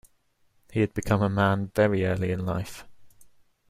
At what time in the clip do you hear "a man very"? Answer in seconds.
1.21-2.07